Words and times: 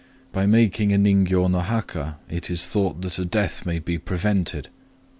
By 0.31 0.47
making 0.47 0.91
a 0.91 0.97
ningyô 0.97 1.47
no 1.51 1.59
haka 1.59 2.17
it 2.27 2.49
is 2.49 2.65
thought 2.65 3.01
that 3.03 3.19
a 3.19 3.23
death 3.25 3.67
may 3.67 3.77
be 3.77 3.99
prevented.. 3.99 4.69